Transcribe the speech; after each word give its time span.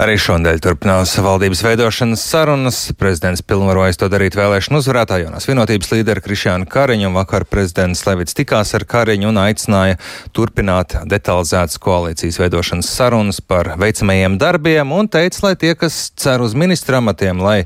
Arī 0.00 0.14
šonadēļ 0.16 0.60
turpinās 0.64 1.10
valdības 1.20 1.60
veidošanas 1.60 2.22
sarunas. 2.24 2.76
Prezidents 2.96 3.42
pilnvarojas 3.44 3.98
to 4.00 4.06
darīt 4.08 4.32
vēlēšanu 4.38 4.78
uzvarētāju 4.80 5.26
jaunās 5.26 5.44
vienotības 5.44 5.90
līderi 5.92 6.22
Krišānu 6.24 6.64
Kariņu. 6.72 7.10
Vakar 7.12 7.44
prezidents 7.44 8.00
Levits 8.06 8.32
tikās 8.38 8.72
ar 8.78 8.86
Kariņu 8.88 9.28
un 9.28 9.40
aicināja 9.42 9.98
turpināt 10.32 10.94
detalizētas 11.04 11.76
koalīcijas 11.84 12.38
veidošanas 12.40 12.88
sarunas 12.88 13.42
par 13.44 13.74
veicamajiem 13.82 14.38
darbiem 14.40 14.94
un 14.96 15.10
teica, 15.12 15.42
lai 15.50 15.52
tie, 15.60 15.74
kas 15.76 15.98
cer 16.16 16.40
uz 16.40 16.56
ministra 16.56 17.02
amatiem, 17.02 17.44
lai 17.44 17.58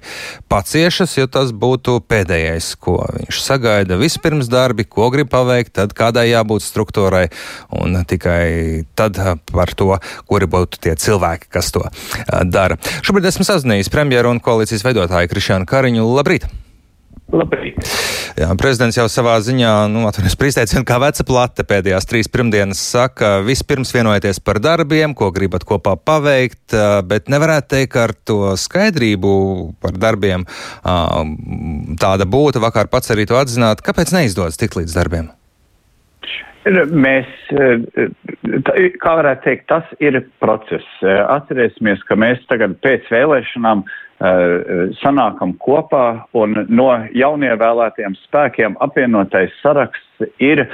paciešas, 0.50 1.14
jo 1.20 1.28
tas 1.30 1.54
būtu 1.54 2.00
pēdējais, 2.02 2.72
ko 2.82 2.96
viņš 3.14 3.44
sagaida. 3.46 4.00
Vispirms 4.02 4.50
darbi, 4.50 4.88
ko 4.90 5.12
grib 5.14 5.30
paveikt, 5.30 5.76
tad 5.78 5.94
kādai 5.94 6.26
jābūt 6.32 6.66
struktūrai 6.66 7.28
un 7.78 8.02
tikai 8.02 8.82
tad 8.98 9.22
par 9.54 9.76
to, 9.78 9.92
kuri 10.26 10.50
būtu 10.50 10.82
tie 10.88 10.98
cilvēki, 10.98 11.52
kas 11.54 11.70
to 11.70 11.86
dara. 12.45 12.79
Šobrīd 13.04 13.30
esmu 13.30 13.46
sazinājies 13.46 13.93
premjeru 13.93 14.35
un 14.35 14.43
koalīcijas 14.44 14.85
veidotāju 14.86 15.32
Krišānu 15.32 15.68
Kariņu. 15.68 16.07
Labrīt! 16.18 16.46
Labrīt. 17.35 17.79
Jā, 18.36 18.48
prezidents 18.58 18.98
jau 18.98 19.07
savā 19.11 19.36
ziņā, 19.43 19.71
nu, 19.90 20.03
atvainojos, 20.08 20.36
izteicienu, 20.50 20.84
kā 20.86 20.98
veca 21.03 21.25
plate 21.26 21.64
pēdējās 21.67 22.07
trīs 22.11 22.29
pirmdienas 22.31 22.82
saka, 22.82 23.39
vispirms 23.46 23.95
vienojieties 23.95 24.43
par 24.45 24.61
darbiem, 24.62 25.14
ko 25.17 25.31
gribat 25.34 25.64
kopā 25.67 25.95
paveikt, 25.96 26.75
bet 27.08 27.31
nevarētu 27.32 27.71
teikt, 27.76 27.93
ka 27.95 28.08
ar 28.08 28.14
to 28.26 28.40
skaidrību 28.61 29.32
par 29.82 29.96
darbiem 29.96 30.45
tāda 30.84 32.28
būtu. 32.28 32.62
Vakar 32.62 32.91
pats 32.92 33.14
arī 33.14 33.27
to 33.31 33.39
atzināt. 33.41 33.83
Kāpēc 33.86 34.12
neizdodas 34.14 34.61
tikt 34.61 34.77
līdz 34.83 34.98
darbiem? 34.98 35.33
Mēs, 36.64 37.28
kā 39.03 39.12
varētu 39.19 39.45
teikt, 39.45 39.67
tas 39.69 39.91
ir 40.00 40.17
process. 40.41 40.87
Atcerēsimies, 41.05 42.00
ka 42.09 42.17
mēs 42.17 42.41
tagad 42.48 42.78
pēc 42.84 43.11
vēlēšanām 43.12 43.84
sanākam 45.03 45.53
kopā 45.61 46.25
un 46.39 46.55
no 46.71 46.89
jaunievēlētiem 47.12 48.15
spēkiem 48.23 48.77
apvienotais 48.81 49.53
saraksts 49.61 50.25
ir, 50.39 50.65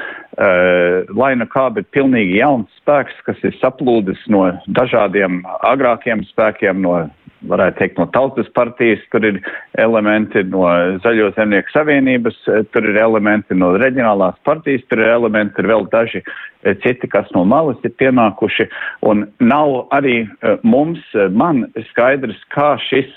lai 1.17 1.33
nu 1.41 1.47
kā, 1.51 1.67
bet 1.75 1.89
pilnīgi 1.97 2.39
jauns 2.39 2.69
spēks, 2.83 3.17
kas 3.27 3.41
ir 3.43 3.57
saplūdis 3.59 4.21
no 4.29 4.45
dažādiem 4.69 5.41
agrākiem 5.67 6.23
spēkiem, 6.29 6.85
no 6.85 7.09
varētu 7.49 7.79
teikt, 7.79 7.99
no 8.01 8.07
tautas 8.13 8.49
partijas, 8.57 9.01
tur 9.13 9.25
ir 9.27 9.41
elementi 9.81 10.43
no 10.51 10.67
Zaļo 11.05 11.31
zemnieku 11.37 11.73
savienības, 11.75 12.39
tur 12.75 12.89
ir 12.91 13.01
elementi 13.01 13.57
no 13.57 13.73
reģionālās 13.81 14.39
partijas, 14.47 14.85
tur 14.91 15.03
ir 15.03 15.13
elementi, 15.15 15.63
ir 15.63 15.71
vēl 15.71 15.87
daži 15.93 16.21
eh, 16.21 16.77
citi, 16.85 17.09
kas 17.11 17.31
no 17.37 17.45
malas 17.49 17.81
ir 17.87 17.95
pienākuši, 18.03 18.69
un 19.09 19.25
nav 19.41 19.75
arī 19.97 20.23
eh, 20.25 20.57
mums, 20.63 21.03
eh, 21.15 21.29
man 21.33 21.65
skaidrs, 21.91 22.41
kā 22.55 22.75
šis 22.89 23.11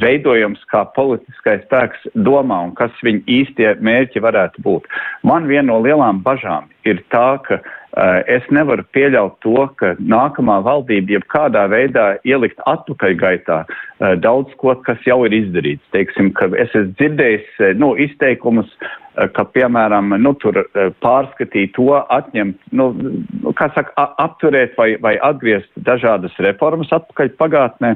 veidojums, 0.00 0.62
kā 0.72 0.84
politiskais 0.96 1.64
spēks 1.66 2.06
domā 2.26 2.62
un 2.68 2.76
kas 2.78 2.94
viņa 3.06 3.24
īstie 3.30 3.72
mērķi 3.80 4.22
varētu 4.24 4.62
būt. 4.66 4.86
Man 5.26 5.48
viena 5.50 5.70
no 5.72 5.80
lielām 5.84 6.22
bažām 6.24 6.70
ir 6.86 7.02
tā, 7.10 7.28
ka 7.46 7.60
Eh, 7.60 7.85
es 8.28 8.44
nevaru 8.52 8.84
pieļaut 8.92 9.38
to, 9.40 9.56
ka 9.80 9.94
nākamā 9.96 10.58
valdība 10.66 11.16
jebkādā 11.16 11.64
veidā 11.72 12.06
ielikt 12.28 12.60
atpakaļgaitā 12.68 13.62
eh, 13.64 14.14
daudz 14.20 14.52
ko, 14.60 14.74
kas 14.84 15.00
jau 15.08 15.22
ir 15.24 15.36
izdarīts. 15.36 15.84
Teiksim, 15.96 16.32
ka 16.36 16.50
es 16.60 16.74
esmu 16.74 16.92
dzirdējis 17.00 17.62
eh, 17.64 17.74
nu, 17.80 17.94
izteikumus, 17.96 18.68
ka, 19.32 19.46
piemēram, 19.48 20.12
nu, 20.20 20.34
tur 20.36 20.58
pārskatīt 21.00 21.72
to, 21.78 21.88
atņemt, 22.12 22.58
nu, 22.76 22.90
nu 23.40 23.52
kā 23.56 23.70
saka, 23.72 24.10
apturēt 24.20 24.74
vai, 24.76 24.90
vai 25.00 25.14
atgriezt 25.24 25.70
dažādas 25.88 26.36
reformas 26.44 26.92
atpakaļ 26.92 27.32
pagātnē. 27.40 27.94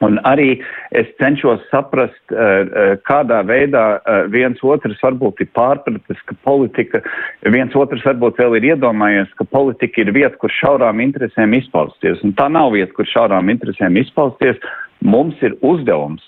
Un 0.00 0.16
arī 0.24 0.54
es 0.96 1.08
cenšos 1.20 1.60
saprast, 1.68 2.22
eh, 2.32 2.36
eh, 2.36 2.92
kādā 3.04 3.42
veidā 3.44 4.00
eh, 4.00 4.22
viens 4.32 4.56
otrs 4.64 4.96
varbūt 5.04 5.42
ir 5.44 5.50
pārpratis, 5.52 6.22
ka 6.24 6.36
politika, 6.46 7.02
viens 7.44 7.76
otrs 7.76 8.06
varbūt 8.08 8.40
vēl 8.40 8.56
ir 8.56 8.70
iedomājies, 8.72 9.28
ka 9.36 9.44
politika 9.44 10.00
ir 10.00 10.14
vieta, 10.16 10.36
kur 10.40 10.52
šaurām 10.56 11.04
interesēm 11.04 11.52
izpausties. 11.58 12.24
Un 12.24 12.32
tā 12.32 12.48
nav 12.48 12.72
vieta, 12.72 12.94
kur 12.96 13.08
šaurām 13.12 13.52
interesēm 13.52 14.00
izpausties. 14.00 14.56
Mums 15.04 15.36
ir 15.44 15.58
uzdevums 15.60 16.24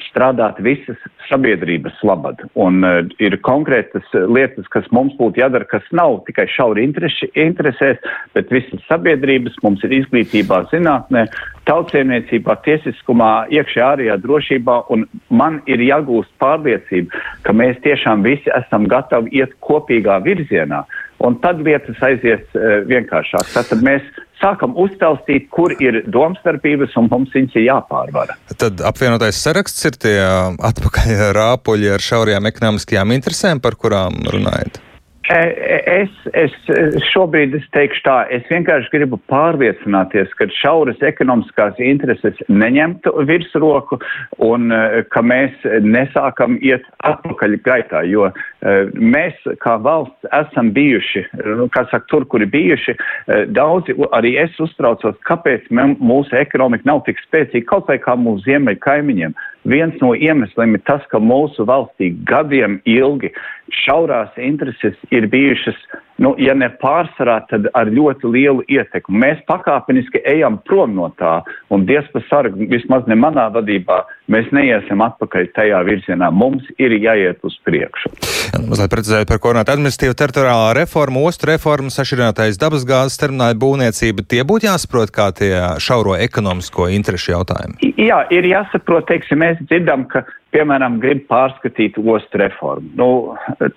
strādāt 0.00 0.56
visas 0.64 0.96
sabiedrības 1.28 1.98
labad. 2.06 2.40
Un 2.58 2.80
uh, 2.84 3.02
ir 3.20 3.36
konkrētas 3.44 4.06
lietas, 4.12 4.68
kas 4.72 4.88
mums 4.94 5.14
būtu 5.18 5.42
jādara, 5.42 5.68
kas 5.68 5.84
nav 5.92 6.22
tikai 6.28 6.46
šauri 6.48 6.86
intereši, 6.88 7.28
interesēs, 7.44 8.00
bet 8.36 8.52
visas 8.52 8.80
sabiedrības 8.88 9.58
mums 9.64 9.84
ir 9.84 9.92
izglītībā, 10.00 10.62
zinātnē, 10.72 11.26
tautsiemniecībā, 11.68 12.56
tiesiskumā, 12.64 13.30
iekšējā 13.52 13.90
ārējā 13.92 14.18
drošībā, 14.24 14.78
un 14.94 15.06
man 15.28 15.60
ir 15.70 15.84
jāgūst 15.84 16.32
pārliecība, 16.42 17.22
ka 17.44 17.56
mēs 17.56 17.80
tiešām 17.84 18.24
visi 18.26 18.52
esam 18.56 18.88
gatavi 18.90 19.36
iet 19.42 19.54
kopīgā 19.60 20.22
virzienā, 20.24 20.82
un 21.22 21.36
tad 21.44 21.60
lietas 21.64 22.00
aizies 22.02 22.42
uh, 22.56 22.80
vienkāršāk. 22.88 23.52
Tātad 23.54 23.84
mēs 23.84 24.08
sākam 24.42 24.76
uztaustīt, 24.84 25.48
kur 25.54 25.74
ir 25.78 26.02
domstarpības 26.12 26.96
un 27.00 27.10
mums 27.12 27.34
viņas 27.34 27.58
ir 27.58 27.68
jāpārvara. 27.70 28.36
Tad 28.58 28.82
apvienotais 28.84 29.40
saraksts 29.40 29.88
ir 29.88 29.98
tie 30.02 30.16
atpakaļ 30.72 31.28
rāpuļi 31.38 31.92
ar 31.96 32.08
šaurajām 32.10 32.50
ekonomiskajām 32.52 33.14
interesēm, 33.18 33.62
par 33.62 33.78
kurām 33.80 34.24
runājat? 34.34 34.82
E, 35.30 35.34
e, 35.34 36.02
es, 36.02 36.14
es 36.34 36.54
šobrīd 37.12 37.52
es 37.54 37.66
teikšu 37.76 38.02
tā, 38.02 38.14
es 38.34 38.42
vienkārši 38.50 38.90
gribu 38.90 39.20
pārliecināties, 39.30 40.32
ka 40.34 40.48
šauras 40.56 40.98
ekonomiskās 41.06 41.78
intereses 41.78 42.40
neņemtu 42.50 43.12
virsroku 43.28 44.00
un 44.42 44.74
e, 44.74 45.04
ka 45.14 45.22
mēs 45.22 45.54
nesākam 45.86 46.58
iet 46.58 46.82
atpakaļ 47.06 47.54
gaitā, 47.62 48.02
jo 48.10 48.32
mēs 48.98 49.38
kā 49.62 49.76
valsts 49.82 50.26
esam 50.34 50.72
bijuši, 50.74 51.24
nu, 51.58 51.68
kā 51.70 51.84
saka, 51.90 52.06
tur, 52.10 52.26
kuri 52.30 52.46
bijuši, 52.50 52.94
daudzi, 53.54 53.94
arī 54.14 54.36
es 54.42 54.58
uztraucos, 54.62 55.18
kāpēc 55.26 55.70
mūsu 55.72 56.36
ekonomika 56.38 56.86
nav 56.88 57.02
tik 57.06 57.22
spēcīga, 57.22 57.66
kaut 57.70 57.90
vai 57.90 57.98
kā 58.02 58.14
mūsu 58.18 58.46
ziemeļu 58.46 58.82
kaimiņiem. 58.82 59.34
Viens 59.68 59.94
no 60.02 60.10
iemesliem 60.14 60.74
ir 60.74 60.82
tas, 60.88 61.02
ka 61.10 61.20
mūsu 61.22 61.66
valstī 61.68 62.10
gadiem 62.26 62.80
ilgi 62.88 63.30
šaurās 63.84 64.34
intereses 64.36 64.96
ir 65.14 65.28
bijušas 65.30 65.78
nu, 66.22 66.32
ja 66.38 66.54
ne 66.54 66.68
pārsvarā, 66.82 67.38
tad 67.50 67.68
ar 67.78 67.90
ļoti 67.90 68.30
lielu 68.34 68.64
ietekmi. 68.70 69.20
Mēs 69.22 69.42
pakāpeniski 69.50 70.22
ejam 70.28 70.58
prom 70.68 70.96
no 70.98 71.08
tā, 71.18 71.40
un 71.74 71.86
Dievs 71.88 72.10
pasarg, 72.14 72.58
vismaz 72.70 73.06
ne 73.10 73.18
manā 73.18 73.48
vadībā, 73.54 74.02
mēs 74.32 74.50
neiesim 74.54 75.02
atpakaļ 75.04 75.50
tajā 75.56 75.82
virzienā. 75.88 76.30
Mums 76.34 76.66
ir 76.82 76.94
jāiet 76.96 77.42
uz 77.46 77.56
priekšu. 77.66 78.12
Mazliet 78.68 78.92
precizēt 78.92 79.30
par 79.30 79.40
koronētu 79.42 79.74
administratīvu 79.74 80.16
teritoriālā 80.18 80.74
reformu, 80.80 81.24
ostu 81.28 81.48
reformu, 81.52 81.92
sašķirinātais 81.92 82.60
dabasgāzes 82.60 83.20
termināla 83.20 83.58
būvniecība. 83.62 84.26
Tie 84.28 84.42
būtu 84.48 84.68
jāsaprot 84.68 85.14
kā 85.14 85.30
tie 85.36 85.54
šauro 85.82 86.16
ekonomisko 86.20 86.90
interešu 86.96 87.36
jautājumi. 87.36 87.92
Jā, 88.00 88.22
ir 88.34 88.48
jāsaprot, 88.50 89.08
teiksim, 89.10 89.42
mēs 89.44 89.60
dzirdam, 89.66 90.06
ka 90.12 90.24
piemēram, 90.52 90.98
grib 91.02 91.24
pārskatīt 91.30 91.98
ostu 91.98 92.40
reformu. 92.40 92.90
Nu, 92.98 93.08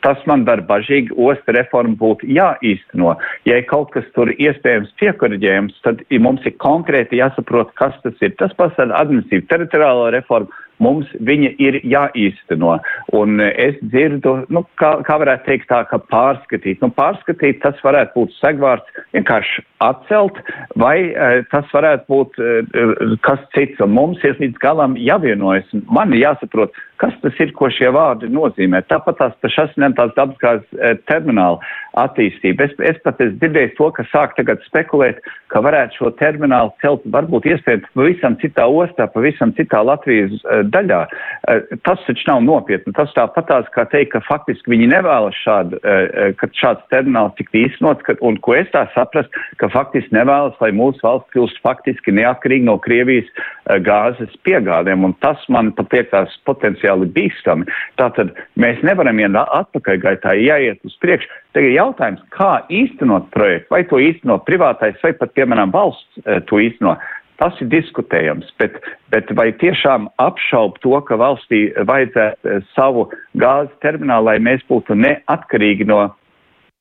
tas 0.03 0.21
man 0.29 0.45
dara 0.47 0.63
bažīgi. 0.65 1.13
Ostu 1.15 1.55
reforma 1.55 1.95
būtu 1.99 2.27
jāīsteno. 2.35 3.15
Ja 3.47 3.59
kaut 3.69 3.93
kas 3.95 4.07
tur 4.15 4.31
iespējams 4.33 4.91
piekoriģējams, 4.99 5.79
tad 5.85 6.03
mums 6.21 6.45
ir 6.47 6.57
konkrēti 6.61 7.21
jāsaprot, 7.21 7.71
kas 7.79 7.95
tas 8.03 8.19
ir. 8.25 8.35
Tas 8.39 8.53
pats 8.59 8.79
ar 8.81 8.93
administratīvu 8.99 9.47
teritoriālo 9.51 10.09
reformu 10.17 10.44
mums 10.83 11.09
viņa 11.27 11.51
ir 11.61 11.79
jāīsteno. 11.85 12.77
Un 13.15 13.39
es 13.43 13.77
dzirdu, 13.83 14.37
nu, 14.53 14.65
kā, 14.81 14.95
kā 15.07 15.19
varētu 15.21 15.47
teikt 15.49 15.69
tā, 15.71 15.83
ka 15.89 15.99
pārskatīt. 16.11 16.81
Nu, 16.83 16.91
pārskatīt 16.95 17.61
tas 17.63 17.79
varētu 17.85 18.15
būt 18.19 18.35
segvārds 18.39 19.03
vienkārši 19.15 19.63
atcelt, 19.85 20.39
vai 20.79 20.97
uh, 21.11 21.41
tas 21.51 21.69
varētu 21.73 22.05
būt 22.11 22.41
uh, 22.41 23.15
kas 23.25 23.41
cits. 23.55 23.79
Un 23.83 23.95
mums 23.95 24.23
ir 24.27 24.37
līdz 24.41 24.59
galam 24.63 24.97
jāvienojas. 24.99 25.69
Man 25.91 26.13
ir 26.15 26.23
jāsaprot, 26.25 26.75
kas 27.01 27.15
tas 27.21 27.39
ir, 27.43 27.51
ko 27.57 27.69
šie 27.73 27.91
vārdi 27.95 28.29
nozīmē. 28.31 28.83
Tāpat 28.89 29.19
tās 29.19 29.35
pašas 29.43 29.75
tās 29.75 30.13
dabasgāzes 30.17 30.67
uh, 30.79 30.95
termināla 31.09 31.59
attīstība. 31.99 32.67
Es, 32.67 32.75
es 32.91 33.01
pat 33.03 33.21
esmu 33.23 33.39
dzirdējis 33.41 33.75
to, 33.79 33.89
ka 33.95 34.07
sāk 34.11 34.35
tagad 34.39 34.63
spekulēt, 34.67 35.21
ka 35.53 35.61
varētu 35.63 35.99
šo 35.99 36.11
terminālu 36.19 36.73
celt 36.83 37.05
varbūt 37.11 37.47
iespējams 37.51 37.91
pavisam 37.95 38.39
citā 38.41 38.67
ostā, 38.67 39.07
pavisam 39.11 39.53
citā 39.59 39.83
Latvijas 39.85 40.35
uh, 40.43 40.64
daļā. 40.73 41.01
Uh, 41.05 41.77
tas 41.87 42.01
taču 42.07 42.27
nav 42.29 42.43
nopietni. 42.45 42.93
Tas 42.97 43.13
tāpatās 43.17 43.69
kā 43.75 43.85
teikt, 43.91 44.13
ka 44.15 44.23
faktiski 44.25 44.73
viņi 44.73 44.89
nevēlas 44.93 45.37
šādu, 45.43 45.79
uh, 45.81 46.31
ka 46.39 46.49
šāds 46.57 46.85
termināls 46.93 47.35
tiktu 47.39 47.63
īstenots, 47.65 48.17
un 48.25 48.39
ko 48.45 48.57
es 48.57 48.69
tā 48.73 48.85
saprast, 48.95 49.33
ka 49.61 49.69
faktiski 49.73 50.15
nevēlas, 50.15 50.57
lai 50.63 50.71
mūsu 50.75 51.03
valsts 51.05 51.31
kļūst 51.35 51.61
faktiski 51.65 52.15
neatkarīgi 52.15 52.67
no 52.67 52.77
Krievijas 52.81 53.29
gāzes 53.85 54.33
piegādēm, 54.45 55.05
un 55.07 55.15
tas 55.23 55.41
man 55.51 55.71
pat 55.77 55.93
liekas 55.93 56.33
potenciāli 56.47 57.07
bīstami. 57.15 57.65
Tātad 57.99 58.33
mēs 58.61 58.81
nevaram 58.85 59.19
iet 59.21 59.35
atpakaļ 59.35 60.01
gaitā, 60.03 60.35
jāiet 60.37 60.81
uz 60.85 60.95
priekšu. 61.01 61.29
Tagad 61.55 61.71
jautājums, 61.71 62.23
kā 62.35 62.51
īstenot 62.73 63.29
projektu, 63.33 63.71
vai 63.71 63.83
to 63.89 63.99
īstenot 64.01 64.45
privātais, 64.47 64.97
vai 65.03 65.13
pat, 65.17 65.31
piemēram, 65.37 65.71
valsts 65.75 66.25
to 66.49 66.59
īstenot. 66.61 67.01
Tas 67.41 67.57
ir 67.59 67.67
diskutējams, 67.67 68.47
bet, 68.61 68.77
bet 69.11 69.31
vai 69.35 69.49
tiešām 69.59 70.07
apšaub 70.23 70.77
to, 70.83 70.93
ka 71.07 71.17
valstī 71.19 71.65
vajadzētu 71.75 72.61
savu 72.71 73.09
gāzes 73.41 73.73
terminālu, 73.83 74.29
lai 74.29 74.37
mēs 74.39 74.63
būtu 74.69 74.95
neatkarīgi 74.95 75.87
no, 75.89 76.05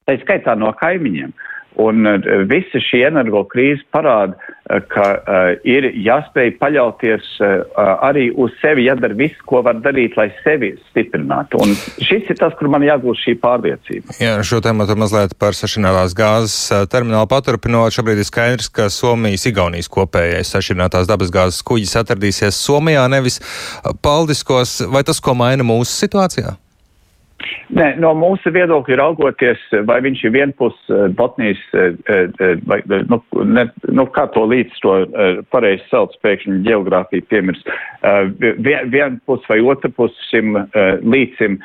tā 0.06 0.14
skaitā 0.22 0.54
no 0.54 0.70
kaimiņiem? 0.78 1.34
Uh, 1.34 1.53
Un 1.82 2.06
uh, 2.06 2.18
visa 2.46 2.78
šī 2.78 3.00
energo 3.08 3.42
krīze 3.50 3.82
parāda, 3.94 4.36
uh, 4.38 4.78
ka 4.90 5.06
uh, 5.18 5.48
ir 5.66 5.88
jāspēj 6.04 6.54
paļauties 6.60 7.30
uh, 7.42 7.64
arī 8.06 8.28
uz 8.30 8.54
sevi, 8.60 8.86
jādara 8.86 9.16
viss, 9.18 9.40
ko 9.48 9.62
var 9.66 9.80
darīt, 9.82 10.14
lai 10.20 10.28
sevi 10.44 10.74
stiprinātu. 10.90 11.58
Un 11.64 11.74
šis 11.74 12.30
ir 12.30 12.38
tas, 12.38 12.54
kur 12.58 12.70
man 12.70 12.86
jāgūst 12.86 13.26
šī 13.26 13.36
pārliecība. 13.42 14.18
Jā, 14.22 14.36
šo 14.46 14.62
tēmu 14.64 14.86
mazliet 15.00 15.34
par 15.40 15.58
sašķinātās 15.58 16.14
gāzes 16.18 16.58
terminālu 16.92 17.28
paturpinot. 17.30 17.94
Šobrīd 17.94 18.22
ir 18.22 18.28
skaidrs, 18.28 18.70
ka 18.70 18.88
Somijas, 18.92 19.46
Igaunijas 19.50 19.90
kopējais 19.92 20.54
sašķinātās 20.54 21.10
dabasgāzes 21.10 21.62
kuģis 21.66 21.98
atradīsies 22.04 22.58
Somijā, 22.58 23.06
nevis 23.10 23.40
Paldiskos. 24.04 24.80
Vai 24.94 25.02
tas, 25.06 25.22
ko 25.22 25.34
maina 25.38 25.66
mūsu 25.66 25.92
situācijā? 26.04 26.54
Nē, 27.74 27.86
no 28.02 28.12
mūsu 28.16 28.52
viedokļa 28.54 28.98
raugoties, 29.00 29.60
vai 29.88 29.98
viņš 30.04 30.24
ir 30.26 30.34
vienpus 30.34 30.76
eh, 30.92 31.06
Botnijas, 31.16 31.60
eh, 31.74 31.96
eh, 32.12 32.58
vai, 32.68 32.80
nu, 33.10 33.20
ne, 33.48 33.66
nu, 33.88 34.06
kā 34.14 34.26
to 34.34 34.44
līdz 34.50 34.80
to 34.84 34.96
pareizi 35.54 35.84
sauc, 35.90 36.14
pēkšņi 36.24 36.60
geogrāfija 36.66 37.24
piemirst, 37.32 37.68
vien, 38.40 38.90
vienpus 38.92 39.44
vai 39.48 39.60
otrpus 39.64 40.14
šim 40.30 40.58
līdzim 41.02 41.58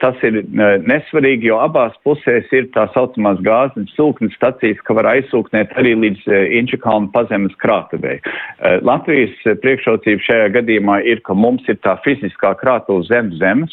tas 0.00 0.18
ir 0.26 0.40
eh, 0.42 0.74
nesvarīgi, 0.84 1.48
jo 1.48 1.58
abās 1.62 1.94
pusēs 2.04 2.48
ir 2.56 2.68
tā 2.74 2.86
saucamās 2.94 3.40
gāzes 3.44 3.88
sūknes 3.96 4.34
stacijas, 4.36 4.80
ka 4.84 4.96
var 4.98 5.08
aizsūknēt 5.14 5.72
arī 5.80 5.94
līdz 6.04 6.26
eh, 6.28 6.46
Inčakalnu 6.60 7.10
pazemes 7.14 7.54
krātuvei. 7.62 8.18
Latvijas 8.84 9.32
priekšrocība 9.62 10.24
šajā 10.26 10.48
gadījumā 10.56 10.98
ir, 11.08 11.22
ka 11.24 11.34
mums 11.34 11.64
ir 11.70 11.78
tā 11.84 11.94
fiziskā 12.04 12.52
krātuve 12.60 13.06
zem 13.08 13.30
zemes, 13.40 13.72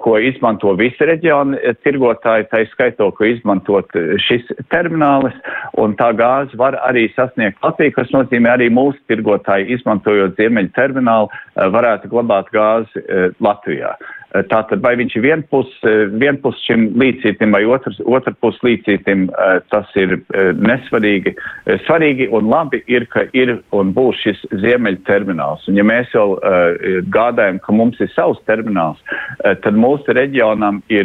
ko 0.00 0.16
izmanto 0.22 0.72
visi 0.78 1.08
reģioni 1.08 1.58
tirgotāji, 1.84 2.48
tā 2.52 2.62
izskaito, 2.64 3.10
ko 3.16 3.28
izmantot 3.28 3.92
šis 4.24 4.48
terminālis, 4.72 5.36
un 5.82 5.96
tā 6.00 6.12
gāze 6.16 6.56
var 6.58 6.78
arī 6.88 7.06
sasniegt 7.16 7.60
Latviju, 7.64 7.96
kas 7.98 8.12
nozīmē 8.14 8.54
arī 8.54 8.70
mūsu 8.72 9.00
tirgotāji, 9.10 9.68
izmantojot 9.76 10.38
ziemeļu 10.40 10.72
terminālu, 10.78 11.28
varētu 11.76 12.12
glabāt 12.12 12.52
gāzi 12.56 13.04
Latvijā. 13.44 13.96
Eh, 14.36 14.42
tātad 14.50 14.82
vai 14.84 14.94
viņš 14.98 15.16
ir 15.16 15.24
vienpus, 15.24 15.68
eh, 15.86 16.06
vienpus 16.20 16.58
šim 16.66 16.88
līdzītim 17.00 17.52
vai 17.54 17.62
otrs, 17.64 18.00
otra 18.04 18.34
pus 18.40 18.58
līdzītim, 18.66 19.28
eh, 19.30 19.60
tas 19.70 19.86
ir 19.96 20.18
nesvarīgi. 20.36 21.34
Svarīgi 21.86 22.28
un 22.32 22.48
labi 22.50 22.82
ir, 22.86 23.06
ka 23.06 23.26
ir 23.32 23.60
un 23.72 23.92
būs 23.94 24.20
šis 24.24 24.40
ziemeļu 24.62 25.02
termināls. 25.04 25.66
Un 25.68 25.76
ja 25.76 25.82
mēs 25.82 26.10
jau 26.12 26.38
gādājam, 27.10 27.60
ka 27.60 27.72
mums 27.72 28.00
ir 28.00 28.08
savs 28.14 28.38
termināls, 28.46 28.98
tad 29.42 29.74
mūsu 29.74 30.14
reģionam 30.14 30.82
ir 30.88 31.04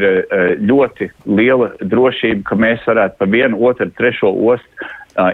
ļoti 0.61 1.09
liela 1.25 1.71
drošība, 1.79 2.43
ka 2.43 2.55
mēs 2.55 2.83
varētu 2.85 3.17
pa 3.17 3.25
vienu, 3.25 3.59
otru, 3.59 3.91
trešo 3.97 4.33
ostu 4.33 4.67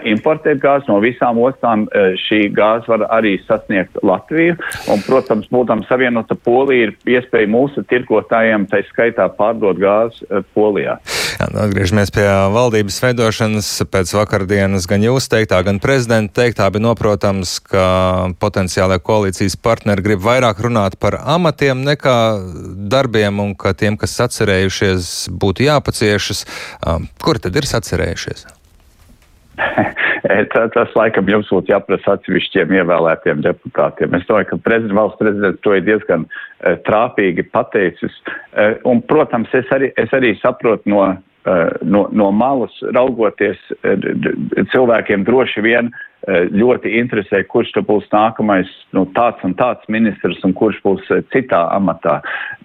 importēt 0.08 0.60
gāzi. 0.62 0.88
No 0.90 0.98
visām 1.02 1.38
ostām 1.42 1.86
šī 2.26 2.48
gāze 2.54 2.90
var 2.90 3.06
arī 3.14 3.36
sasniegt 3.46 3.98
Latviju. 4.02 4.56
Un, 4.92 5.02
protams, 5.06 5.48
būtam 5.52 5.84
savienota 5.88 6.34
Polija, 6.34 6.88
ir 6.88 7.18
iespēja 7.18 7.50
mūsu 7.50 7.84
tirgotājiem, 7.88 8.66
tai 8.70 8.82
skaitā 8.90 9.28
pārdot 9.38 9.78
gāzi 9.80 10.26
Polijā. 10.56 10.98
Jā, 11.38 11.46
nu, 11.52 11.60
atgriežamies 11.62 12.10
pie 12.14 12.26
valdības 12.54 12.98
veidošanas. 13.04 13.70
Pēc 13.92 14.12
vakardienas 14.16 14.88
gan 14.90 15.04
jūs 15.06 15.30
teiktā, 15.30 15.60
gan 15.66 15.78
prezidenta 15.82 16.40
teiktā 16.42 16.66
bija 16.74 16.86
noprotams, 16.88 17.58
ka 17.62 17.86
potenciālajā 18.42 19.04
koalīcijas 19.06 19.58
partneri 19.62 20.04
grib 20.04 20.24
vairāk 20.24 20.64
runāt 20.66 20.98
par 20.98 21.20
amatiem 21.22 21.84
nekā 21.86 22.18
darbiem 22.90 23.38
un 23.44 23.54
ka 23.58 23.76
tiem, 23.78 24.00
kas 24.00 24.18
sacerējušies, 24.18 25.28
būtu 25.30 25.68
jāpaciešas. 25.68 26.46
Kur 27.22 27.42
tad 27.42 27.58
ir 27.58 27.70
sacerējušies? 27.70 28.48
tā, 30.54 30.64
tas 30.74 30.96
laikam 30.98 31.30
jums 31.30 31.50
būtu 31.52 31.72
jāprasa 31.72 32.16
atsevišķiem 32.16 32.74
ievēlētiem 32.80 33.44
deputātiem. 33.46 34.16
Es 34.18 34.26
domāju, 34.28 34.50
ka 34.52 34.60
prezident, 34.66 34.96
valsts 34.98 35.20
prezidents 35.22 35.62
to 35.66 35.76
ir 35.76 35.86
diezgan 35.86 36.26
uh, 36.26 36.76
trāpīgi 36.88 37.46
pateicis. 37.54 38.20
Uh, 38.26 38.76
un, 38.88 39.02
protams, 39.10 39.52
es 39.56 39.70
arī, 39.74 39.92
es 40.00 40.12
arī 40.16 40.34
saprotu 40.42 40.90
no, 40.90 41.04
uh, 41.12 41.64
no, 41.82 42.06
no 42.12 42.30
malas 42.34 42.74
raugoties 42.96 43.60
cilvēkiem 44.74 45.26
droši 45.28 45.66
vien 45.66 45.92
Eh, 46.26 46.48
ļoti 46.50 46.90
interesē, 46.98 47.44
kurš 47.46 47.70
te 47.76 47.80
būs 47.86 48.08
nākamais 48.10 48.68
nu, 48.96 49.04
tāds 49.14 49.38
un 49.46 49.52
tāds 49.54 49.86
ministrs 49.88 50.40
un 50.44 50.50
kurš 50.52 50.80
būs 50.82 51.06
eh, 51.14 51.20
citā 51.30 51.60
amatā. 51.72 52.16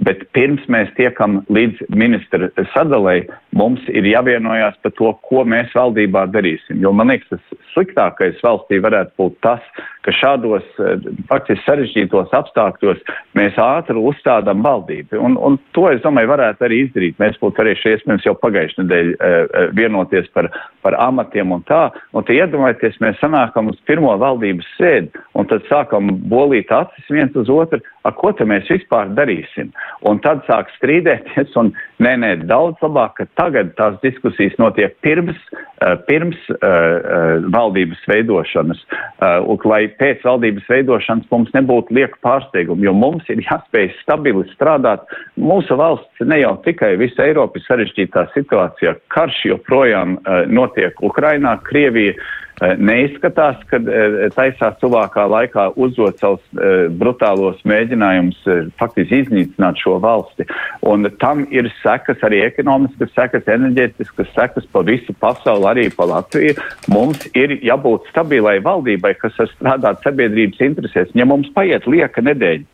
Bet 0.01 0.25
pirms 0.33 0.65
mēs 0.73 0.89
tiekam 0.97 1.43
līdz 1.53 1.85
ministra 1.93 2.49
sadalēji, 2.73 3.27
mums 3.55 3.83
ir 3.93 4.07
jāvienojās 4.09 4.79
par 4.83 4.93
to, 4.97 5.13
ko 5.29 5.43
mēs 5.47 5.71
valdībā 5.77 6.25
darīsim. 6.33 6.81
Jo 6.83 6.93
man 6.95 7.13
liekas, 7.13 7.29
tas 7.31 7.63
sliktākais 7.73 8.41
valstī 8.43 8.81
varētu 8.83 9.15
būt 9.19 9.39
tas, 9.45 9.63
ka 10.03 10.11
šādos 10.17 10.65
eh, 10.83 11.07
faktiski 11.29 11.63
sarežģītos 11.67 12.33
apstākļos 12.35 12.99
mēs 13.39 13.57
ātri 13.61 14.01
uzstādām 14.01 14.65
valdību. 14.65 15.21
Un, 15.23 15.37
un 15.39 15.59
to, 15.77 15.87
es 15.93 16.03
domāju, 16.03 16.33
varētu 16.33 16.67
arī 16.67 16.83
izdarīt. 16.87 17.19
Mēs 17.21 17.39
būtu 17.41 17.61
varējuši 17.61 17.95
iespējams 17.95 18.27
jau 18.27 18.35
pagājušajā 18.41 18.83
nedēļā 18.83 19.69
vienoties 19.77 20.27
par, 20.35 20.49
par 20.83 20.97
amatiem 20.99 21.53
un 21.55 21.63
tā. 21.69 21.85
Un 22.17 22.25
te 22.27 22.35
iedomājieties, 22.35 22.99
mēs 23.03 23.19
sanāk 23.21 23.53
sanākam 23.53 23.69
uz 23.71 23.79
pirmo 23.85 24.13
valdības 24.17 24.65
sēdi 24.77 25.11
un 25.35 25.47
tad 25.47 25.63
sākam 25.69 26.09
bolīt 26.29 26.71
acis 26.71 27.09
viens 27.09 27.35
uz 27.35 27.49
otru, 27.49 27.79
ar 28.07 28.15
ko 28.19 28.31
te 28.35 28.45
mēs 28.47 28.67
vispār 28.71 29.11
darīsim. 29.17 29.71
Un 30.09 30.19
tad 30.23 30.43
sāk 30.47 30.71
strīdēties 30.77 31.55
un 31.59 31.71
nē, 32.03 32.15
nē, 32.23 32.31
daudz 32.49 32.81
labāk, 32.83 33.15
ka 33.19 33.27
tagad 33.39 33.73
tās 33.79 33.97
diskusijas 34.03 34.55
notiek 34.61 34.95
pirms, 35.05 35.39
uh, 35.53 35.95
pirms 36.09 36.39
uh, 36.51 36.57
uh, 36.59 37.47
valdības 37.53 38.03
veidošanas, 38.09 38.83
un 39.23 39.65
lai 39.69 39.85
pēc 39.99 40.23
valdības 40.25 40.67
veidošanas 40.69 41.29
mums 41.31 41.51
nebūtu 41.55 41.95
lieka 41.95 42.19
pārsteigumi, 42.25 42.87
jo 42.87 42.93
mums 42.97 43.27
ir 43.31 43.41
jāspēj 43.45 43.91
stabili 44.01 44.43
strādāt. 44.51 45.05
Mūsu 45.39 45.77
valsts 45.79 46.27
ne 46.27 46.41
jau 46.41 46.55
tikai 46.65 46.93
visa 46.99 47.27
Eiropa 47.27 47.59
ir 47.59 47.67
sarežģītā 47.67 48.25
situācijā, 48.33 48.95
karš 49.13 49.43
joprojām 49.53 50.17
notiek 50.51 50.99
Ukrainā, 51.05 51.55
Krievija 51.67 52.17
Eh, 52.52 52.52
neizskatās, 52.61 53.59
ka 53.69 53.79
eh, 53.81 54.17
taisās 54.35 54.77
tuvākā 54.81 55.25
laikā 55.29 55.69
uzdot 55.79 56.19
savus 56.21 56.43
eh, 56.57 56.87
brutālos 56.89 57.61
mēģinājumus 57.67 58.39
faktiski 58.79 59.23
iznīcināt 59.23 59.81
šo 59.81 59.97
valsti. 60.03 60.47
Un 60.89 61.07
tam 61.21 61.45
ir 61.53 61.69
sekas 61.81 62.23
arī 62.25 62.43
ekonomiskas 62.47 63.13
sekas, 63.15 63.47
enerģētiskas 63.49 64.31
sekas 64.35 64.67
pa 64.71 64.83
visu 64.87 65.15
pasauli, 65.19 65.69
arī 65.71 65.87
pa 65.95 66.07
Latviju. 66.09 66.57
Mums 66.93 67.25
ir 67.33 67.57
jābūt 67.63 68.09
stabilai 68.11 68.59
valdībai, 68.63 69.15
kas 69.21 69.37
var 69.39 69.51
strādāt 69.55 70.05
sabiedrības 70.05 70.61
interesēs. 70.63 71.13
Ja 71.17 71.27
mums 71.29 71.49
paiet 71.55 71.87
lieka 71.89 72.23
nedēļa, 72.25 72.67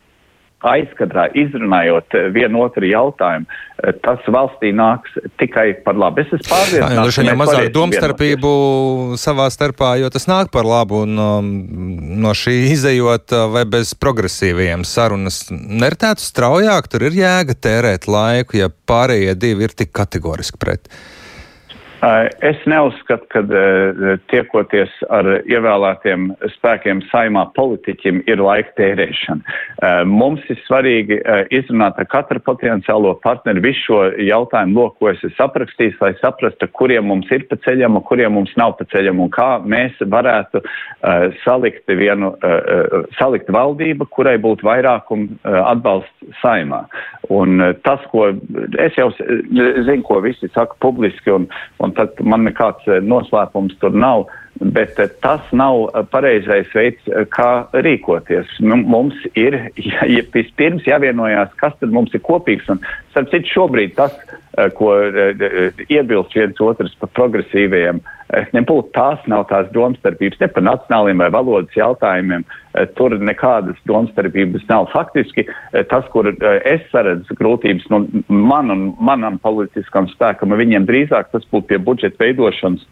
aizkadrā 0.66 1.28
izrunājot 1.38 2.16
eh, 2.16 2.28
vienu 2.34 2.64
otru 2.64 2.88
jautājumu, 2.88 3.46
eh, 3.82 3.94
tas 4.04 4.24
valstī 4.28 4.72
nāks 4.76 5.14
tikai 5.40 5.72
par 5.84 5.98
labu. 5.98 6.22
Es 6.22 6.34
esmu 6.36 6.48
pārliecināts, 6.50 7.20
mēs 7.20 7.30
jau 7.30 7.36
mazāk 7.40 7.70
domstarpību 7.74 8.50
savā 9.20 9.48
starpā, 9.52 9.94
jo 10.02 10.10
tas 10.12 10.28
nāk 10.30 10.52
par 10.54 10.68
labu 10.68 11.04
un 11.06 11.16
um, 11.20 11.52
no 12.24 12.34
šī 12.36 12.56
izējot 12.74 13.36
uh, 13.36 13.46
vai 13.54 13.64
bez 13.70 13.94
progresīviem 13.98 14.84
sarunas 14.88 15.46
nertētu 15.50 16.24
straujāk, 16.24 16.90
tur 16.92 17.08
ir 17.08 17.16
jēga 17.22 17.56
tērēt 17.56 18.10
laiku, 18.10 18.60
ja 18.60 18.68
pārējie 18.68 19.38
divi 19.40 19.68
ir 19.68 19.76
tik 19.76 19.94
kategoriski 19.96 20.60
pret. 20.60 20.92
Es 22.00 22.56
neuzskatu, 22.64 23.26
ka 23.28 23.42
tiekoties 24.32 24.92
ar 25.12 25.26
ievēlētiem 25.44 26.30
spēkiem 26.54 27.02
saimā 27.10 27.42
politiķim 27.52 28.22
ir 28.30 28.40
laika 28.40 28.72
tērēšana. 28.78 30.04
Mums 30.08 30.46
ir 30.48 30.56
svarīgi 30.64 31.18
izrunāt 31.52 32.00
ar 32.00 32.08
katru 32.08 32.40
potenciālo 32.46 33.12
partneri 33.20 33.60
visu 33.66 33.84
šo 33.84 33.98
jautājumu 34.16 34.78
loku, 34.78 34.96
ko 35.00 35.10
es 35.12 35.20
esmu 35.28 35.44
aprakstījis, 35.44 35.98
lai 36.00 36.14
saprastu, 36.22 36.70
kuriem 36.72 37.04
mums 37.10 37.28
ir 37.36 37.44
pa 37.50 37.58
ceļam 37.66 38.00
un 38.00 38.06
kuriem 38.08 38.32
mums 38.38 38.56
nav 38.60 38.78
pa 38.78 38.88
ceļam 38.92 39.20
un 39.20 39.28
kā 39.36 39.50
mēs 39.60 40.00
varētu 40.00 40.64
salikt 41.44 41.84
vienu, 42.00 42.32
salikt 43.18 43.52
valdību, 43.52 44.08
kurai 44.08 44.38
būtu 44.40 44.64
vairākuma 44.64 45.60
atbalsts 45.68 46.40
saimā. 46.40 46.86
Un 47.28 47.60
tas, 47.84 48.00
ko 48.10 48.30
es 48.80 48.96
jau 48.96 49.10
zinu, 49.20 50.00
ko 50.06 50.22
visi 50.24 50.48
saka 50.54 50.80
publiski 50.80 51.32
un, 51.34 51.44
un 51.78 51.89
un 51.90 51.96
tad 51.98 52.20
man 52.22 52.46
nekāds 52.46 52.86
eh, 52.88 53.02
noslēpums 53.02 53.76
tur 53.82 53.96
nav. 53.96 54.28
Bet 54.60 54.98
eh, 55.00 55.10
tas 55.24 55.44
nav 55.56 55.88
eh, 55.88 56.04
pareizais 56.12 56.70
veids, 56.76 57.10
kā 57.34 57.50
rīkoties. 57.86 58.58
Mums 58.62 59.16
ir 59.34 59.56
ja, 59.90 60.06
vispirms 60.34 60.86
jāvienojās, 60.88 61.54
kas 61.60 61.76
tad 61.80 61.94
mums 61.94 62.14
ir 62.14 62.24
kopīgs. 62.26 62.70
Un, 62.72 62.82
starp 63.12 63.32
citu, 63.34 63.54
šobrīd 63.56 63.96
tas, 63.98 64.16
ko 64.76 64.94
iebilst 65.88 66.34
viens 66.36 66.60
otrs 66.64 66.94
par 67.00 67.10
progresīviem. 67.18 68.00
Nebūtu 68.54 68.92
tās 68.94 69.22
nav 69.30 69.48
tās 69.50 69.70
domstarpības 69.74 70.38
ne 70.42 70.48
par 70.54 70.64
nacionāliem 70.66 71.22
vai 71.22 71.30
valodas 71.34 71.74
jautājumiem. 71.74 72.44
Tur 72.98 73.16
nekādas 73.18 73.78
domstarpības 73.90 74.68
nav. 74.68 74.86
Faktiski 74.92 75.46
tas, 75.90 76.06
kur 76.14 76.30
es 76.30 76.86
saredzu 76.92 77.34
grūtības 77.40 77.88
no 77.90 78.04
man 78.28 78.70
un 78.70 78.86
manam 79.02 79.40
politiskam 79.42 80.08
spēkam, 80.12 80.54
viņiem 80.54 80.86
drīzāk 80.86 81.32
tas 81.34 81.46
būtu 81.50 81.72
pie 81.72 81.82
budžeta 81.82 82.22
veidošanas 82.22 82.86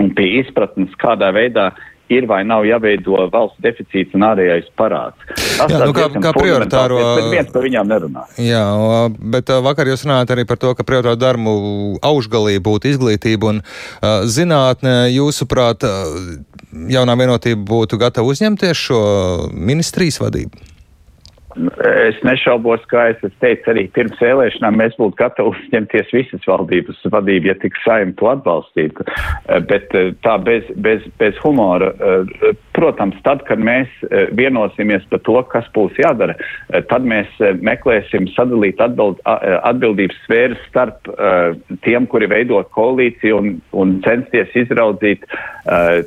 un 0.00 0.12
pie 0.16 0.28
izpratnes, 0.40 0.94
kādā 1.00 1.28
veidā 1.36 1.70
ir 2.10 2.26
vai 2.30 2.42
nav 2.46 2.64
jāveido 2.66 3.26
valsts 3.32 3.60
deficīts 3.62 4.16
un 4.16 4.26
ārējais 4.26 4.70
parāds. 4.78 5.18
Tas 5.58 5.70
jā, 5.70 5.80
nu, 5.84 5.94
kā, 5.96 6.08
kā 6.12 6.32
prioritāro. 6.36 6.98
Bet 7.18 7.28
viens 7.32 7.52
par 7.52 7.66
viņām 7.66 7.90
nerunā. 7.90 8.24
Jā, 8.42 8.64
bet 9.34 9.52
vakar 9.64 9.92
jūs 9.92 10.06
runājat 10.06 10.34
arī 10.34 10.46
par 10.48 10.60
to, 10.62 10.74
ka 10.78 10.86
prioritāro 10.86 11.20
darbu 11.20 11.54
augšgalī 12.02 12.58
būtu 12.64 12.92
izglītība 12.92 13.52
un 13.52 13.62
uh, 13.62 14.26
zinātne. 14.26 14.96
Jūsuprāt, 15.12 15.86
jaunā 16.92 17.16
vienotība 17.20 17.64
būtu 17.68 18.00
gatava 18.00 18.32
uzņemties 18.32 18.86
šo 18.88 19.02
ministrijas 19.52 20.20
vadību? 20.22 20.71
Es 21.82 22.18
nešaubos, 22.22 22.82
kā 22.90 23.08
es, 23.10 23.22
es 23.26 23.32
teicu 23.42 23.72
arī 23.72 23.86
pirms 23.96 24.20
vēlēšanām, 24.22 24.76
mēs 24.78 24.94
būtu 25.00 25.18
gatavi 25.18 25.50
uzņemties 25.50 26.12
visas 26.14 26.44
valdības 26.46 27.00
vadību, 27.10 27.50
ja 27.50 27.56
tik 27.58 27.78
saim 27.82 28.12
to 28.20 28.28
atbalstītu. 28.30 29.06
Eh, 29.08 29.62
bet 29.70 29.94
eh, 29.98 30.12
tā 30.22 30.36
bez, 30.46 30.68
bez, 30.84 31.02
bez 31.18 31.38
humora. 31.42 31.90
Protams, 32.82 33.14
tad, 33.22 33.44
kad 33.46 33.60
mēs 33.62 33.90
vienosimies 34.34 35.04
par 35.10 35.20
to, 35.22 35.36
kas 35.52 35.68
būs 35.74 35.94
jādara, 36.02 36.34
tad 36.90 37.04
mēs 37.06 37.30
meklēsim 37.62 38.26
sadalīt 38.34 38.80
atbild, 38.82 39.20
atbildības 39.22 40.18
sfēras 40.24 40.64
starp 40.66 41.06
tiem, 41.86 42.08
kuri 42.10 42.26
veido 42.32 42.58
koalīciju 42.74 43.38
un, 43.38 43.52
un 43.78 43.92
censties 44.02 44.50
izraudzīt, 44.64 45.22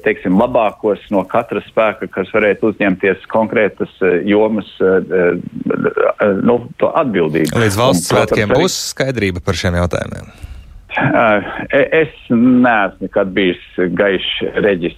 teiksim, 0.04 0.36
labākos 0.42 1.06
no 1.16 1.24
katra 1.32 1.64
spēka, 1.70 2.10
kas 2.12 2.34
varētu 2.36 2.74
uzņemties 2.74 3.24
konkrētas 3.32 3.96
jomas 4.28 4.68
nu, 6.44 6.58
atbildību. 6.92 7.56
Līdz 7.64 7.80
valsts 7.80 8.12
svētkiem 8.12 8.52
būs 8.52 8.76
skaidrība 8.92 9.46
par 9.46 9.64
šiem 9.64 9.80
jautājumiem. 9.80 10.28
Es 10.96 12.12
neesmu 12.30 13.04
nekad 13.04 13.32
bijis 13.36 13.64
gaišs 14.00 14.60
reģis. 14.64 14.98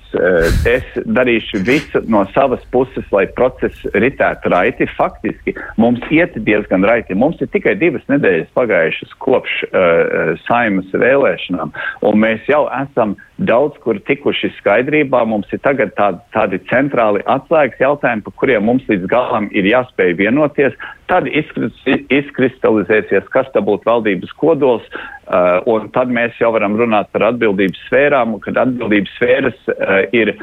Es 0.70 0.98
darīšu 1.06 1.62
visu 1.66 2.02
no 2.12 2.22
savas 2.36 2.62
puses, 2.74 3.06
lai 3.14 3.26
process 3.38 3.86
ritētu 3.98 4.52
raiti. 4.54 4.88
Faktiski 4.98 5.56
mums 5.82 6.04
iet 6.14 6.38
diezgan 6.46 6.86
raiti. 6.86 7.18
Mums 7.18 7.42
ir 7.42 7.50
tikai 7.54 7.76
divas 7.82 8.06
nedēļas 8.12 8.52
pagājušas 8.58 9.16
kopš 9.24 9.56
uh, 9.68 10.36
saimas 10.46 10.92
vēlēšanām, 10.94 11.74
un 12.06 12.22
mēs 12.22 12.46
jau 12.50 12.66
esam 12.78 13.18
daudz 13.38 13.78
kur 13.82 13.98
tikuši 14.06 14.52
skaidrībā. 14.60 15.24
Mums 15.30 15.50
ir 15.54 15.64
tagad 15.66 15.96
tādi, 15.98 16.22
tādi 16.36 16.62
centrāli 16.70 17.26
atslēgas 17.26 17.82
jautājumi, 17.82 18.26
par 18.28 18.38
kuriem 18.38 18.70
mums 18.70 18.86
līdz 18.90 19.10
galam 19.10 19.50
ir 19.54 19.70
jāspēj 19.70 20.18
vienoties. 20.22 20.78
Tad 21.08 21.28
izkristalizēsies, 21.32 23.30
kas 23.32 23.48
tā 23.54 23.62
būtu 23.64 23.88
valdības 23.88 24.34
kodols, 24.40 24.84
uh, 24.92 25.64
un 25.72 25.88
tad 25.96 26.12
mēs 26.12 26.36
jau 26.42 26.50
varam 26.56 26.76
runāt 26.80 27.08
par 27.16 27.30
atbildības 27.30 27.80
sfērām, 27.88 28.34
un 28.36 28.44
kad 28.44 28.60
atbildības 28.66 29.14
sfēras 29.16 29.58
uh, 29.72 29.78
ir 30.12 30.34
uh, 30.36 30.42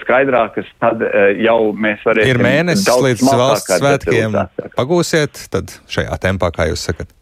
skaidrākas, 0.00 0.70
tad 0.80 1.04
uh, 1.04 1.10
jau 1.36 1.58
mēs 1.76 2.00
varēsim. 2.08 2.32
Ir 2.32 2.40
mēnesis 2.46 2.88
līdz 3.08 3.20
valsts 3.28 3.76
svētkiem. 3.76 4.38
Pagūsiet 4.78 5.32
tad 5.52 5.76
šajā 5.92 6.16
tempā, 6.24 6.48
kā 6.54 6.62
jūs 6.70 6.86
sakat. 6.88 7.12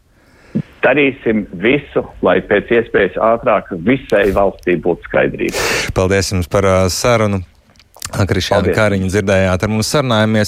Darīsim 0.85 1.49
visu, 1.59 2.05
lai 2.23 2.39
pēc 2.47 2.71
iespējas 2.79 3.17
ātrāk 3.19 3.73
visai 3.89 4.29
valstī 4.37 4.77
būtu 4.85 5.09
skaidrība. 5.09 5.59
Paldies 5.99 6.31
jums 6.31 6.47
par 6.53 6.69
uh, 6.69 6.87
sarunu. 6.93 7.43
Krišāna 8.15 8.71
Kariņa 8.77 9.09
dzirdējāt, 9.11 9.65
ar 9.65 9.71
mums 9.73 9.89
sarunājamies. 9.91 10.43